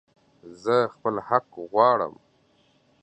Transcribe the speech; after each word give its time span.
زه 0.63 0.75
خپل 0.93 1.15
حق 1.27 1.49
غواړم 1.71 2.13